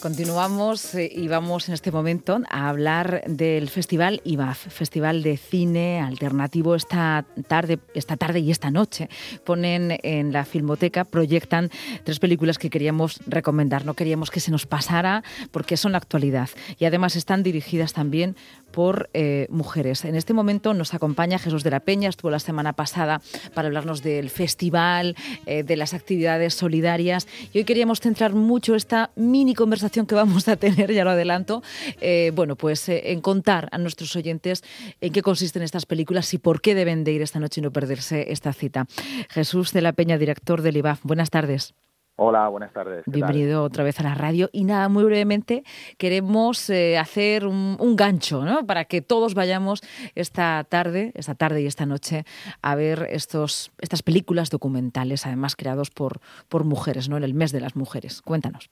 Continuamos 0.00 0.94
eh, 0.94 1.10
y 1.10 1.26
vamos 1.26 1.68
en 1.68 1.74
este 1.74 1.90
momento 1.90 2.40
a 2.50 2.68
hablar 2.68 3.24
del 3.26 3.70
Festival 3.70 4.20
IBAF, 4.24 4.68
Festival 4.68 5.22
de 5.22 5.38
Cine 5.38 6.00
Alternativo. 6.00 6.74
Esta 6.74 7.24
tarde, 7.48 7.78
esta 7.94 8.16
tarde 8.16 8.40
y 8.40 8.50
esta 8.50 8.70
noche 8.70 9.08
ponen 9.44 9.98
en 10.02 10.32
la 10.32 10.44
Filmoteca, 10.44 11.04
proyectan 11.04 11.70
tres 12.04 12.18
películas 12.18 12.58
que 12.58 12.68
queríamos 12.68 13.20
recomendar. 13.26 13.86
No 13.86 13.94
queríamos 13.94 14.30
que 14.30 14.40
se 14.40 14.50
nos 14.50 14.66
pasara 14.66 15.24
porque 15.50 15.78
son 15.78 15.92
la 15.92 15.98
actualidad 15.98 16.50
y 16.78 16.84
además 16.84 17.16
están 17.16 17.42
dirigidas 17.42 17.94
también 17.94 18.36
por 18.72 19.08
eh, 19.14 19.46
mujeres. 19.48 20.04
En 20.04 20.14
este 20.16 20.34
momento 20.34 20.74
nos 20.74 20.92
acompaña 20.92 21.38
Jesús 21.38 21.64
de 21.64 21.70
la 21.70 21.80
Peña, 21.80 22.10
estuvo 22.10 22.30
la 22.30 22.40
semana 22.40 22.74
pasada 22.74 23.22
para 23.54 23.68
hablarnos 23.68 24.02
del 24.02 24.28
festival, 24.28 25.16
eh, 25.46 25.62
de 25.62 25.76
las 25.76 25.94
actividades 25.94 26.52
solidarias 26.52 27.26
y 27.54 27.58
hoy 27.58 27.64
queríamos 27.64 28.00
centrar 28.00 28.34
mucho 28.34 28.74
esta 28.74 29.10
mini 29.16 29.54
conversación 29.54 29.95
que 30.04 30.14
vamos 30.14 30.46
a 30.48 30.56
tener, 30.56 30.92
ya 30.92 31.04
lo 31.04 31.10
adelanto, 31.10 31.62
eh, 32.00 32.32
bueno, 32.34 32.56
pues 32.56 32.88
en 32.90 33.22
contar 33.22 33.68
a 33.72 33.78
nuestros 33.78 34.14
oyentes 34.16 34.62
en 35.00 35.12
qué 35.12 35.22
consisten 35.22 35.62
estas 35.62 35.86
películas 35.86 36.34
y 36.34 36.38
por 36.38 36.60
qué 36.60 36.74
deben 36.74 37.04
de 37.04 37.12
ir 37.12 37.22
esta 37.22 37.40
noche 37.40 37.60
y 37.60 37.62
no 37.62 37.70
perderse 37.70 38.32
esta 38.32 38.52
cita. 38.52 38.86
Jesús 39.30 39.72
de 39.72 39.80
la 39.80 39.94
Peña, 39.94 40.18
director 40.18 40.60
del 40.60 40.76
IBAF, 40.76 41.00
buenas 41.04 41.30
tardes. 41.30 41.74
Hola, 42.18 42.48
buenas 42.48 42.72
tardes. 42.72 43.04
Bienvenido 43.04 43.62
otra 43.62 43.84
vez 43.84 44.00
a 44.00 44.02
la 44.02 44.14
radio. 44.14 44.48
Y 44.50 44.64
nada, 44.64 44.88
muy 44.88 45.04
brevemente, 45.04 45.64
queremos 45.98 46.70
eh, 46.70 46.96
hacer 46.96 47.46
un, 47.46 47.76
gancho, 47.94 48.42
¿no? 48.42 48.66
Para 48.66 48.86
que 48.86 49.02
todos 49.02 49.34
vayamos 49.34 49.82
esta 50.14 50.64
tarde, 50.66 51.12
esta 51.14 51.34
tarde 51.34 51.60
y 51.60 51.66
esta 51.66 51.84
noche, 51.84 52.24
a 52.62 52.74
ver 52.74 53.06
estos, 53.10 53.70
estas 53.78 54.02
películas 54.02 54.48
documentales, 54.48 55.26
además 55.26 55.56
creados 55.56 55.90
por, 55.90 56.20
por 56.48 56.64
mujeres, 56.64 57.10
¿no? 57.10 57.18
En 57.18 57.24
el 57.24 57.34
mes 57.34 57.52
de 57.52 57.60
las 57.60 57.76
mujeres. 57.76 58.22
Cuéntanos. 58.22 58.70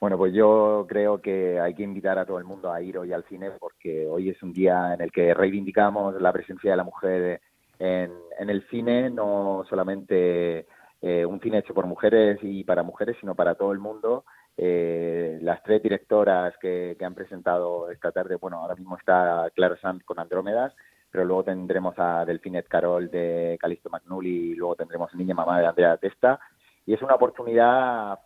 Bueno, 0.00 0.16
pues 0.16 0.32
yo 0.32 0.86
creo 0.88 1.20
que 1.20 1.60
hay 1.60 1.74
que 1.74 1.82
invitar 1.82 2.18
a 2.18 2.24
todo 2.24 2.38
el 2.38 2.44
mundo 2.44 2.72
a 2.72 2.80
ir 2.80 2.96
hoy 2.96 3.12
al 3.12 3.22
cine 3.24 3.50
porque 3.60 4.06
hoy 4.06 4.30
es 4.30 4.42
un 4.42 4.50
día 4.54 4.94
en 4.94 5.02
el 5.02 5.12
que 5.12 5.34
reivindicamos 5.34 6.18
la 6.22 6.32
presencia 6.32 6.70
de 6.70 6.76
la 6.78 6.84
mujer 6.84 7.42
en, 7.78 8.10
el 8.38 8.66
cine, 8.70 9.10
no 9.10 9.62
solamente 9.68 10.66
eh, 11.02 11.26
un 11.26 11.38
cine 11.40 11.58
hecho 11.58 11.74
por 11.74 11.86
mujeres 11.86 12.38
y 12.40 12.64
para 12.64 12.82
mujeres, 12.82 13.18
sino 13.20 13.34
para 13.34 13.56
todo 13.56 13.72
el 13.72 13.78
mundo. 13.78 14.24
Eh, 14.56 15.38
las 15.42 15.62
tres 15.62 15.82
directoras 15.82 16.54
que, 16.58 16.96
han 16.98 17.14
presentado 17.14 17.90
esta 17.90 18.10
tarde, 18.10 18.36
bueno, 18.36 18.56
ahora 18.56 18.76
mismo 18.76 18.96
está 18.96 19.50
Clara 19.54 19.76
Sanz 19.82 20.02
con 20.04 20.18
Andrómedas, 20.18 20.74
pero 21.10 21.26
luego 21.26 21.44
tendremos 21.44 21.94
a 21.98 22.24
Delfinet 22.24 22.68
Carol 22.68 23.10
de 23.10 23.58
Calisto 23.60 23.90
Magnuli 23.90 24.52
y 24.52 24.54
luego 24.54 24.76
tendremos 24.76 25.14
Niña 25.14 25.34
Mamá 25.34 25.60
de 25.60 25.66
Andrea 25.66 25.98
Testa. 25.98 26.40
Y 26.86 26.94
es 26.94 27.02
una 27.02 27.16
oportunidad 27.16 28.18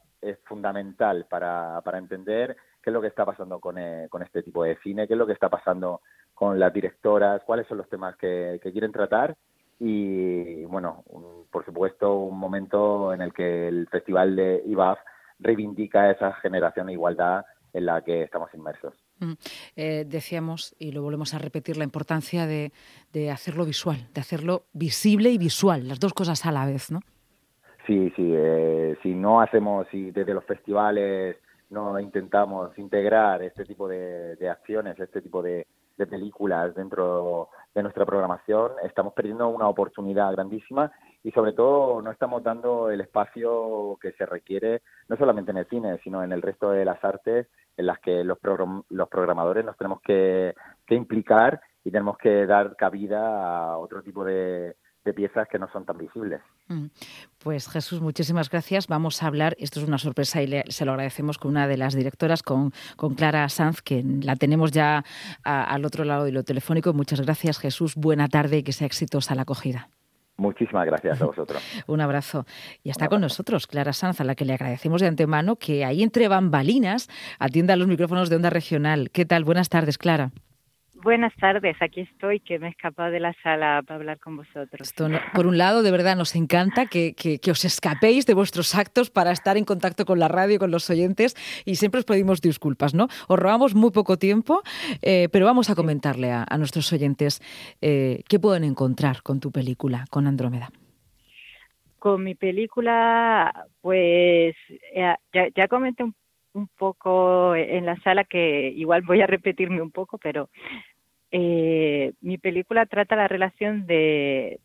fundamental 0.44 1.26
para, 1.28 1.80
para 1.82 1.98
entender 1.98 2.56
qué 2.82 2.90
es 2.90 2.94
lo 2.94 3.00
que 3.00 3.08
está 3.08 3.24
pasando 3.24 3.60
con, 3.60 3.78
eh, 3.78 4.08
con 4.10 4.22
este 4.22 4.42
tipo 4.42 4.64
de 4.64 4.76
cine, 4.82 5.06
qué 5.06 5.14
es 5.14 5.18
lo 5.18 5.26
que 5.26 5.32
está 5.32 5.48
pasando 5.48 6.02
con 6.34 6.58
las 6.58 6.72
directoras, 6.72 7.42
cuáles 7.44 7.66
son 7.66 7.78
los 7.78 7.88
temas 7.88 8.16
que, 8.16 8.60
que 8.62 8.72
quieren 8.72 8.92
tratar 8.92 9.36
y 9.78 10.64
bueno, 10.64 11.04
por 11.50 11.64
supuesto 11.64 12.16
un 12.16 12.38
momento 12.38 13.12
en 13.12 13.20
el 13.22 13.32
que 13.32 13.68
el 13.68 13.88
Festival 13.88 14.36
de 14.36 14.62
IBAF 14.66 14.98
reivindica 15.38 16.10
esa 16.10 16.32
generación 16.34 16.86
de 16.86 16.92
igualdad 16.92 17.44
en 17.72 17.86
la 17.86 18.02
que 18.02 18.22
estamos 18.22 18.48
inmersos. 18.54 18.94
Mm. 19.18 19.32
Eh, 19.74 20.04
decíamos, 20.06 20.76
y 20.78 20.92
lo 20.92 21.02
volvemos 21.02 21.34
a 21.34 21.38
repetir, 21.38 21.76
la 21.76 21.84
importancia 21.84 22.46
de, 22.46 22.72
de, 23.12 23.30
hacerlo 23.32 23.64
visual, 23.64 24.08
de 24.14 24.20
hacerlo 24.20 24.66
visible 24.72 25.30
y 25.30 25.38
visual, 25.38 25.88
las 25.88 25.98
dos 25.98 26.14
cosas 26.14 26.46
a 26.46 26.52
la 26.52 26.66
vez, 26.66 26.92
¿no? 26.92 27.00
Sí, 27.86 28.10
sí, 28.16 28.32
eh, 28.34 28.96
si 29.02 29.14
no 29.14 29.42
hacemos, 29.42 29.86
si 29.88 30.10
desde 30.10 30.32
los 30.32 30.44
festivales 30.44 31.36
no 31.68 32.00
intentamos 32.00 32.76
integrar 32.78 33.42
este 33.42 33.64
tipo 33.64 33.86
de, 33.86 34.36
de 34.36 34.48
acciones, 34.48 34.98
este 34.98 35.20
tipo 35.20 35.42
de, 35.42 35.66
películas 36.10 36.74
dentro 36.74 37.50
de 37.72 37.82
nuestra 37.82 38.04
programación, 38.04 38.72
estamos 38.82 39.12
perdiendo 39.12 39.48
una 39.48 39.68
oportunidad 39.68 40.32
grandísima 40.32 40.90
y 41.22 41.30
sobre 41.30 41.52
todo 41.52 42.02
no 42.02 42.10
estamos 42.10 42.42
dando 42.42 42.90
el 42.90 43.00
espacio 43.00 43.96
que 44.00 44.12
se 44.12 44.26
requiere, 44.26 44.82
no 45.08 45.16
solamente 45.16 45.52
en 45.52 45.58
el 45.58 45.68
cine, 45.68 45.98
sino 46.02 46.24
en 46.24 46.32
el 46.32 46.42
resto 46.42 46.70
de 46.70 46.84
las 46.84 47.02
artes 47.04 47.46
en 47.76 47.86
las 47.86 48.00
que 48.00 48.24
los, 48.24 48.38
los 48.90 49.08
programadores 49.08 49.64
nos 49.64 49.76
tenemos 49.76 50.00
que 50.02 50.54
implicar 50.88 51.60
y 51.84 51.90
tenemos 51.90 52.18
que 52.18 52.44
dar 52.44 52.74
cabida 52.76 53.70
a 53.70 53.78
otro 53.78 54.02
tipo 54.02 54.24
de, 54.24 54.74
de 55.04 55.12
piezas 55.12 55.46
que 55.48 55.58
no 55.58 55.68
son 55.72 55.84
tan 55.84 55.98
visibles. 55.98 56.40
Mm. 56.68 56.86
Pues 57.38 57.68
Jesús, 57.68 58.00
muchísimas 58.00 58.48
gracias. 58.50 58.88
Vamos 58.88 59.22
a 59.22 59.26
hablar, 59.26 59.54
esto 59.58 59.80
es 59.80 59.86
una 59.86 59.98
sorpresa 59.98 60.42
y 60.42 60.62
se 60.68 60.84
lo 60.84 60.92
agradecemos 60.92 61.38
con 61.38 61.50
una 61.50 61.68
de 61.68 61.76
las 61.76 61.94
directoras, 61.94 62.42
con, 62.42 62.72
con 62.96 63.14
Clara 63.14 63.48
Sanz, 63.48 63.82
que 63.82 64.02
la 64.02 64.36
tenemos 64.36 64.70
ya 64.70 65.04
al 65.42 65.84
otro 65.84 66.04
lado 66.04 66.24
de 66.24 66.32
lo 66.32 66.42
telefónico. 66.42 66.92
Muchas 66.92 67.20
gracias 67.20 67.58
Jesús, 67.58 67.96
buena 67.96 68.28
tarde 68.28 68.58
y 68.58 68.62
que 68.62 68.72
sea 68.72 68.86
exitosa 68.86 69.34
la 69.34 69.42
acogida. 69.42 69.88
Muchísimas 70.36 70.86
gracias 70.86 71.20
a 71.20 71.26
vosotros. 71.26 71.62
Un 71.86 72.00
abrazo. 72.00 72.46
Y 72.82 72.90
está 72.90 73.08
con 73.08 73.20
nosotros 73.20 73.66
Clara 73.66 73.92
Sanz, 73.92 74.20
a 74.20 74.24
la 74.24 74.34
que 74.34 74.44
le 74.44 74.54
agradecemos 74.54 75.00
de 75.00 75.06
antemano 75.06 75.56
que 75.56 75.84
ahí 75.84 76.02
entre 76.02 76.28
bambalinas 76.28 77.08
atienda 77.38 77.76
los 77.76 77.86
micrófonos 77.86 78.30
de 78.30 78.36
onda 78.36 78.50
regional. 78.50 79.10
¿Qué 79.10 79.24
tal? 79.26 79.44
Buenas 79.44 79.68
tardes, 79.68 79.98
Clara. 79.98 80.32
Buenas 81.04 81.34
tardes, 81.36 81.76
aquí 81.80 82.00
estoy, 82.00 82.40
que 82.40 82.58
me 82.58 82.68
he 82.68 82.70
escapado 82.70 83.10
de 83.10 83.20
la 83.20 83.34
sala 83.42 83.82
para 83.86 83.96
hablar 83.96 84.18
con 84.18 84.38
vosotros. 84.38 84.90
por 85.34 85.46
un 85.46 85.58
lado, 85.58 85.82
de 85.82 85.90
verdad 85.90 86.16
nos 86.16 86.34
encanta 86.34 86.86
que, 86.86 87.12
que, 87.14 87.50
os 87.50 87.66
escapéis 87.66 88.24
de 88.24 88.32
vuestros 88.32 88.74
actos 88.74 89.10
para 89.10 89.30
estar 89.30 89.58
en 89.58 89.66
contacto 89.66 90.06
con 90.06 90.18
la 90.18 90.28
radio, 90.28 90.58
con 90.58 90.70
los 90.70 90.88
oyentes, 90.88 91.36
y 91.66 91.74
siempre 91.74 91.98
os 91.98 92.06
pedimos 92.06 92.40
disculpas, 92.40 92.94
¿no? 92.94 93.08
Os 93.28 93.38
robamos 93.38 93.74
muy 93.74 93.90
poco 93.90 94.16
tiempo, 94.16 94.62
eh, 95.02 95.28
pero 95.30 95.44
vamos 95.44 95.68
a 95.68 95.74
comentarle 95.74 96.32
a, 96.32 96.46
nuestros 96.56 96.90
oyentes 96.90 97.42
eh, 97.82 98.22
qué 98.26 98.38
pueden 98.38 98.64
encontrar 98.64 99.22
con 99.22 99.40
tu 99.40 99.52
película, 99.52 100.06
con 100.08 100.26
Andrómeda. 100.26 100.70
Con 101.98 102.24
mi 102.24 102.34
película, 102.34 103.66
pues 103.82 104.54
ya, 104.94 105.18
ya 105.54 105.68
comenté 105.68 106.02
un 106.02 106.14
un 106.54 106.68
poco 106.68 107.54
en 107.54 107.84
la 107.84 107.96
sala 108.00 108.24
que 108.24 108.68
igual 108.68 109.02
voy 109.02 109.20
a 109.20 109.26
repetirme 109.26 109.82
un 109.82 109.90
poco, 109.90 110.18
pero 110.18 110.48
eh, 111.36 112.12
mi 112.20 112.38
película 112.38 112.86
trata 112.86 113.16
la 113.16 113.26
relación 113.26 113.86
de, 113.86 114.60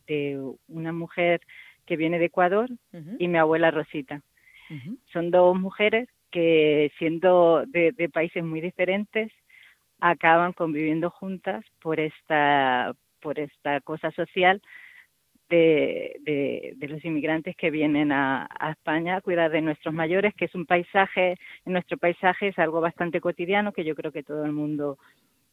una 0.68 0.94
mujer 0.94 1.41
que 1.88 1.97
viene 1.97 2.19
de 2.19 2.25
Ecuador 2.25 2.69
y 3.18 3.28
mi 3.28 3.40
abuela 3.40 3.72
Rosita. 3.72 4.22
Son 5.12 5.31
dos 5.31 5.59
mujeres 5.59 6.08
que 6.29 6.91
siendo 7.00 7.66
de, 7.66 8.09
países 8.13 8.44
muy 8.44 8.62
diferentes 8.62 9.31
acaban 10.00 10.53
conviviendo 10.53 11.09
juntas 11.09 11.66
por 11.81 12.00
esta 12.00 12.94
por 13.19 13.40
esta 13.40 13.81
cosa 13.81 14.12
social 14.12 14.62
de, 15.50 16.18
de, 16.78 16.88
los 16.88 17.03
inmigrantes 17.03 17.56
que 17.56 17.72
vienen 17.72 18.12
a, 18.12 18.47
a, 18.59 18.72
España 18.72 19.16
a 19.16 19.22
cuidar 19.22 19.50
de 19.50 19.62
nuestros 19.62 19.94
mayores, 19.94 20.35
que 20.35 20.46
es 20.46 20.53
un 20.53 20.68
paisaje, 20.68 21.35
en 21.66 21.74
nuestro 21.74 21.97
paisaje 21.97 22.50
es 22.50 22.59
algo 22.59 22.79
bastante 22.79 23.19
cotidiano 23.19 23.74
que 23.74 23.84
yo 23.84 23.96
creo 23.96 24.12
que 24.12 24.24
todo 24.24 24.46
el 24.46 24.52
mundo 24.52 25.00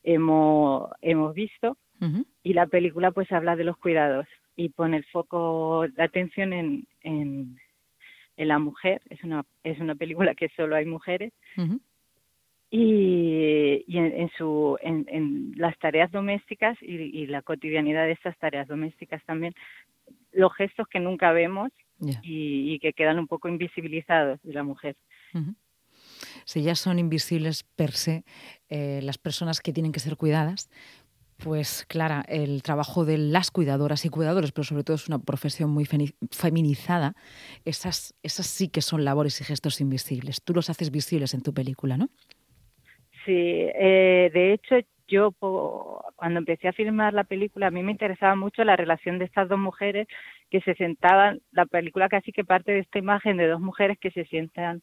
hemos, 0.07 0.91
hemos 1.03 1.35
visto. 1.35 1.77
Y 2.43 2.53
la 2.53 2.67
película 2.67 3.11
pues 3.11 3.33
habla 3.33 3.57
de 3.57 3.65
los 3.65 3.79
cuidados 3.79 4.27
y 4.55 4.69
pone 4.69 4.99
el 4.99 5.05
foco 5.07 5.87
de 5.89 6.03
atención 6.03 6.53
en, 6.53 6.87
en, 7.03 7.59
en 8.37 8.49
la 8.49 8.59
mujer. 8.59 9.01
Es 9.09 9.25
una, 9.25 9.45
es 9.65 9.79
una 9.81 9.95
película 9.95 10.35
que 10.35 10.51
solo 10.57 10.77
hay 10.77 10.85
mujeres 10.85 11.33
y, 12.71 13.97
en, 13.97 14.31
su, 14.37 14.77
en, 14.81 15.53
las 15.57 15.79
tareas 15.79 16.11
domésticas 16.11 16.77
y, 16.83 17.27
la 17.27 17.43
cotidianidad 17.43 18.05
de 18.07 18.13
esas 18.13 18.37
tareas 18.39 18.69
domésticas 18.69 19.23
también, 19.25 19.55
los 20.33 20.55
gestos 20.55 20.87
que 20.89 21.01
nunca 21.01 21.33
vemos 21.33 21.71
y, 22.23 22.79
que 22.81 22.93
quedan 22.93 23.19
un 23.19 23.27
poco 23.27 23.49
invisibilizados 23.49 24.41
de 24.43 24.53
la 24.53 24.63
mujer. 24.63 24.97
Si 26.45 26.63
ya 26.63 26.75
son 26.75 26.99
invisibles 26.99 27.63
per 27.63 27.93
se 27.93 28.25
eh, 28.69 29.01
las 29.03 29.19
personas 29.19 29.61
que 29.61 29.73
tienen 29.73 29.93
que 29.93 30.01
ser 30.01 30.17
cuidadas, 30.17 30.71
pues 31.43 31.85
Clara, 31.87 32.25
el 32.29 32.63
trabajo 32.63 33.05
de 33.05 33.19
las 33.19 33.51
cuidadoras 33.51 34.05
y 34.05 34.09
cuidadores, 34.09 34.53
pero 34.53 34.65
sobre 34.65 34.85
todo 34.85 34.97
es 34.97 35.09
una 35.09 35.19
profesión 35.19 35.71
muy 35.71 35.85
feminizada, 35.85 37.15
esas, 37.65 38.15
esas 38.23 38.47
sí 38.47 38.69
que 38.69 38.81
son 38.81 39.05
labores 39.05 39.41
y 39.41 39.45
gestos 39.45 39.81
invisibles. 39.81 40.43
Tú 40.43 40.55
los 40.55 40.71
haces 40.71 40.91
visibles 40.91 41.35
en 41.35 41.43
tu 41.43 41.53
película, 41.53 41.97
¿no? 41.97 42.09
Sí, 43.25 43.33
eh, 43.35 44.31
de 44.33 44.53
hecho 44.53 44.77
yo 45.09 45.33
cuando 45.33 46.39
empecé 46.39 46.69
a 46.69 46.73
filmar 46.73 47.13
la 47.15 47.25
película 47.25 47.69
a 47.69 47.71
mí 47.71 47.83
me 47.83 47.93
interesaba 47.93 48.35
mucho 48.35 48.65
la 48.65 48.77
relación 48.77 49.19
de 49.19 49.25
estas 49.25 49.49
dos 49.49 49.59
mujeres 49.59 50.09
que 50.51 50.61
se 50.63 50.75
sentaban, 50.75 51.41
la 51.53 51.67
película 51.67 52.09
casi 52.09 52.33
que 52.33 52.45
parte 52.45 52.73
de 52.73 52.81
esta 52.81 52.99
imagen 52.99 53.37
de 53.37 53.47
dos 53.47 53.61
mujeres 53.61 53.99
que 54.01 54.11
se 54.11 54.25
sientan 54.25 54.83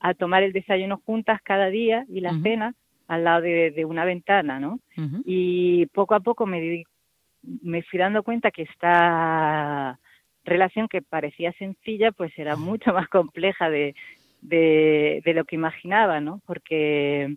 a 0.00 0.14
tomar 0.14 0.42
el 0.42 0.52
desayuno 0.52 1.00
juntas 1.04 1.40
cada 1.42 1.70
día 1.70 2.04
y 2.08 2.20
la 2.20 2.38
cena 2.42 2.74
al 3.06 3.24
lado 3.24 3.42
de, 3.42 3.84
una 3.84 4.04
ventana, 4.04 4.58
¿no? 4.60 4.80
Y 5.24 5.86
poco 5.86 6.14
a 6.14 6.20
poco 6.20 6.46
me, 6.46 6.84
me 7.42 7.82
fui 7.82 7.98
dando 7.98 8.22
cuenta 8.22 8.50
que 8.50 8.62
esta 8.62 9.98
relación 10.44 10.88
que 10.88 11.02
parecía 11.02 11.52
sencilla 11.52 12.12
pues 12.12 12.32
era 12.38 12.56
mucho 12.56 12.92
más 12.92 13.08
compleja 13.08 13.70
de, 13.70 13.94
de, 14.40 15.32
lo 15.34 15.44
que 15.44 15.56
imaginaba, 15.56 16.20
¿no? 16.20 16.40
Porque 16.46 17.36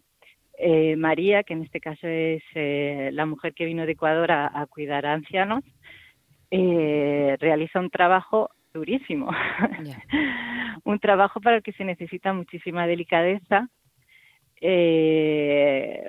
eh, 0.58 0.96
María, 0.96 1.44
que 1.44 1.54
en 1.54 1.64
este 1.64 1.80
caso 1.80 2.08
es 2.08 2.44
eh, 2.56 3.10
la 3.14 3.26
mujer 3.26 3.54
que 3.54 3.66
vino 3.66 3.86
de 3.86 3.94
Ecuador 3.94 4.32
a, 4.32 4.66
cuidar 4.70 5.06
a 5.06 5.14
ancianos, 5.14 5.64
eh, 6.52 7.36
realiza 7.40 7.80
un 7.80 7.90
trabajo 7.90 8.50
durísimo, 8.74 9.30
un 10.84 11.00
trabajo 11.00 11.40
para 11.40 11.58
el 11.58 11.64
que 11.64 11.74
se 11.74 11.84
necesita 11.84 12.34
muchísima 12.34 12.88
delicadeza, 12.88 13.70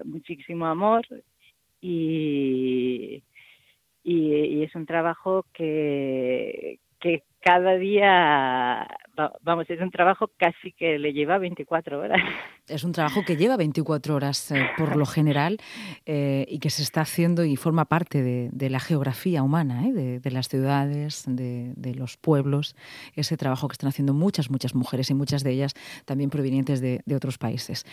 muchísimo 0.05 0.67
amor 0.67 1.07
y, 1.81 3.23
y, 4.05 4.63
es 4.63 4.75
un 4.75 4.87
trabajo 4.87 5.45
que, 5.53 6.79
que 7.01 7.23
cada 7.41 7.77
día, 7.77 8.87
vamos, 9.43 9.69
es 9.71 9.81
un 9.81 9.91
trabajo 9.91 10.31
casi 10.37 10.73
que 10.73 10.99
le 10.99 11.13
lleva 11.13 11.39
24 11.39 12.01
horas. 12.01 12.21
Es 12.69 12.85
un 12.85 12.93
trabajo 12.93 13.23
que 13.27 13.37
lleva 13.37 13.57
24 13.57 14.15
horas 14.15 14.51
eh, 14.51 14.67
por 14.77 14.97
lo 14.97 15.07
general 15.07 15.57
eh, 16.05 16.45
y 16.49 16.59
que 16.59 16.71
se 16.71 16.83
está 16.83 17.01
haciendo 17.01 17.45
y 17.45 17.57
forma 17.57 17.87
parte 17.87 18.23
de, 18.23 18.71
la 18.71 18.81
geografía 18.81 19.43
humana, 19.43 19.87
eh, 19.87 20.21
de, 20.21 20.31
las 20.31 20.49
ciudades, 20.49 21.25
de, 21.27 21.95
los 21.95 22.17
pueblos, 22.19 22.77
ese 23.15 23.37
trabajo 23.37 23.69
que 23.69 23.73
están 23.73 23.89
haciendo 23.89 24.13
muchas, 24.13 24.51
muchas 24.51 24.75
mujeres 24.75 25.11
y 25.11 25.15
muchas 25.15 25.43
de 25.43 25.53
ellas 25.53 25.75
también 26.05 26.31
provenientes 26.31 26.81
de, 26.81 27.01
otros 27.17 27.39
países. 27.39 27.85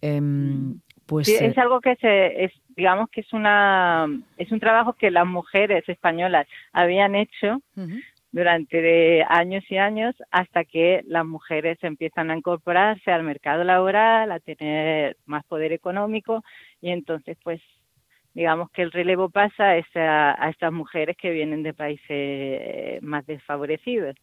Em, 0.00 0.80
pues, 1.06 1.28
es 1.28 1.56
algo 1.58 1.80
que 1.80 1.94
se, 1.96 2.44
es, 2.44 2.52
digamos 2.76 3.08
que 3.10 3.20
es 3.20 3.32
una, 3.32 4.06
es 4.36 4.50
un 4.50 4.60
trabajo 4.60 4.94
que 4.94 5.10
las 5.10 5.26
mujeres 5.26 5.88
españolas 5.88 6.46
habían 6.72 7.14
hecho 7.14 7.60
durante 8.36 9.24
años 9.30 9.64
y 9.70 9.78
años 9.78 10.14
hasta 10.30 10.64
que 10.64 11.00
las 11.06 11.24
mujeres 11.24 11.78
empiezan 11.80 12.30
a 12.30 12.36
incorporarse 12.36 13.10
al 13.10 13.22
mercado 13.22 13.64
laboral, 13.64 14.30
a 14.30 14.40
tener 14.40 15.16
más 15.24 15.42
poder 15.46 15.72
económico 15.72 16.44
y 16.82 16.90
entonces 16.90 17.38
pues 17.42 17.62
digamos 18.34 18.70
que 18.72 18.82
el 18.82 18.92
relevo 18.92 19.30
pasa 19.30 19.70
a, 19.70 20.44
a 20.44 20.50
estas 20.50 20.70
mujeres 20.70 21.16
que 21.16 21.30
vienen 21.30 21.62
de 21.62 21.72
países 21.72 23.02
más 23.02 23.24
desfavorecidos. 23.24 24.14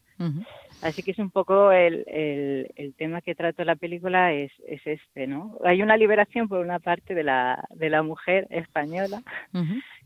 Así 0.80 1.02
que 1.02 1.10
es 1.10 1.18
un 1.18 1.32
poco 1.32 1.72
el, 1.72 2.04
el, 2.06 2.94
tema 2.94 3.20
que 3.20 3.34
trata 3.34 3.64
la 3.64 3.74
película 3.74 4.32
es, 4.32 4.52
es 4.68 4.80
este, 4.86 5.26
¿no? 5.26 5.58
Hay 5.64 5.82
una 5.82 5.96
liberación 5.96 6.46
por 6.46 6.60
una 6.60 6.78
parte 6.78 7.16
de 7.16 7.24
la, 7.24 7.64
de 7.70 7.90
la 7.90 8.04
mujer 8.04 8.46
española 8.50 9.20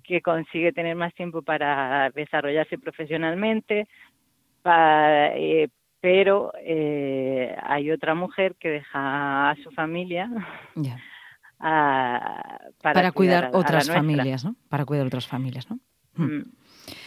que 0.09 0.23
consigue 0.23 0.73
tener 0.73 0.97
más 0.97 1.15
tiempo 1.15 1.43
para 1.43 2.11
desarrollarse 2.11 2.79
profesionalmente, 2.79 3.87
eh, 4.65 5.69
pero 6.01 6.51
eh, 6.61 7.55
hay 7.63 7.91
otra 7.91 8.15
mujer 8.15 8.57
que 8.59 8.71
deja 8.71 9.51
a 9.51 9.57
su 9.63 9.71
familia 9.73 10.31
para, 12.83 13.13
cuidar, 13.13 13.51
otras 13.53 13.91
familias, 13.91 14.47
¿no? 14.47 14.57
Para 14.71 14.87
cuidar 14.87 15.07
otras 15.07 15.27
familias, 15.27 15.69
¿no? 15.69 15.79
Mm. 16.15 16.43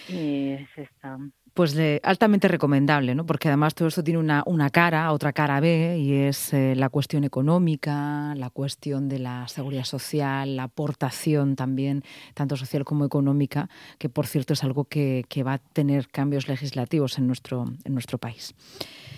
Y 0.09 0.51
es 0.51 0.69
esta. 0.77 1.18
Pues 1.53 1.77
altamente 2.03 2.48
recomendable, 2.48 3.13
¿no? 3.13 3.25
Porque 3.25 3.50
además 3.50 3.75
todo 3.75 3.89
esto 3.89 4.03
tiene 4.03 4.19
una, 4.19 4.42
una 4.45 4.69
cara, 4.69 5.12
otra 5.12 5.33
cara 5.33 5.59
B, 5.59 5.98
y 6.00 6.13
es 6.13 6.53
eh, 6.53 6.75
la 6.75 6.88
cuestión 6.89 7.25
económica, 7.25 8.33
la 8.36 8.50
cuestión 8.50 9.09
de 9.09 9.19
la 9.19 9.48
seguridad 9.50 9.83
social, 9.83 10.56
la 10.56 10.63
aportación 10.63 11.57
también, 11.57 12.03
tanto 12.36 12.56
social 12.56 12.86
como 12.86 13.03
económica, 13.03 13.69
que 13.98 14.07
por 14.07 14.27
cierto 14.27 14.53
es 14.53 14.63
algo 14.63 14.86
que, 14.86 15.25
que 15.27 15.44
va 15.44 15.53
a 15.53 15.57
tener 15.57 16.07
cambios 16.07 16.48
legislativos 16.48 17.18
en 17.18 17.27
nuestro, 17.27 17.65
en 17.83 17.94
nuestro 17.94 18.18
país. 18.18 18.56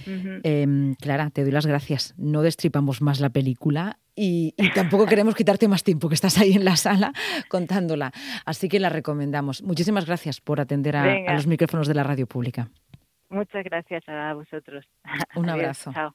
Em, 0.05 0.95
Clara, 0.95 1.29
te 1.29 1.43
doy 1.43 1.51
las 1.51 1.65
gracias. 1.65 2.13
No 2.17 2.41
destripamos 2.41 3.01
más 3.01 3.19
la 3.19 3.29
película 3.29 3.99
y, 4.15 4.53
tampoco 4.73 5.05
queremos 5.05 5.35
quitarte 5.35 5.67
más 5.67 5.83
tiempo, 5.83 6.09
que 6.09 6.15
estás 6.15 6.37
ahí 6.39 6.53
en 6.53 6.65
la 6.65 6.75
sala 6.75 7.13
contándola. 7.49 8.11
Así 8.45 8.69
que 8.69 8.79
la 8.79 8.89
recomendamos. 8.89 9.63
Muchísimas 9.63 10.05
gracias 10.05 10.41
por 10.41 10.59
atender 10.59 10.95
a, 10.95 11.33
los 11.33 11.47
micrófonos 11.47 11.87
de 11.87 11.93
la 11.93 12.03
radio 12.03 12.27
pública. 12.27 12.69
Muchas 13.29 13.63
gracias 13.63 14.03
a 14.07 14.33
vosotros. 14.33 14.85
Un 15.35 15.49
abrazo. 15.49 15.91
Chao. 15.93 16.11